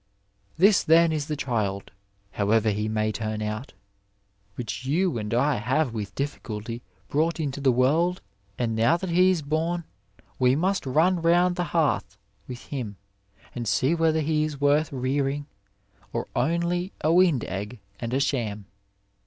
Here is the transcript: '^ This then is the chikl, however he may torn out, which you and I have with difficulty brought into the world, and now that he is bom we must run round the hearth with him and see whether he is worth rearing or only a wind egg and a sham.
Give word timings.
'^ 0.53 0.57
This 0.57 0.81
then 0.81 1.11
is 1.11 1.27
the 1.27 1.37
chikl, 1.37 1.83
however 2.31 2.71
he 2.71 2.87
may 2.87 3.11
torn 3.11 3.43
out, 3.43 3.73
which 4.55 4.83
you 4.83 5.19
and 5.19 5.31
I 5.31 5.57
have 5.57 5.93
with 5.93 6.15
difficulty 6.15 6.81
brought 7.07 7.39
into 7.39 7.61
the 7.61 7.71
world, 7.71 8.19
and 8.57 8.75
now 8.75 8.97
that 8.97 9.11
he 9.11 9.29
is 9.29 9.43
bom 9.43 9.83
we 10.39 10.55
must 10.55 10.87
run 10.87 11.21
round 11.21 11.55
the 11.55 11.65
hearth 11.65 12.17
with 12.47 12.65
him 12.69 12.95
and 13.53 13.67
see 13.67 13.93
whether 13.93 14.21
he 14.21 14.43
is 14.43 14.59
worth 14.59 14.91
rearing 14.91 15.45
or 16.11 16.27
only 16.35 16.93
a 17.01 17.13
wind 17.13 17.43
egg 17.45 17.79
and 17.99 18.11
a 18.11 18.19
sham. 18.19 18.65